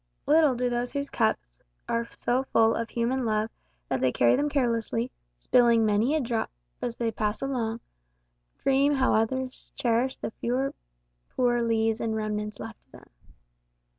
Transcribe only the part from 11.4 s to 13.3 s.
lees and remnants left to them.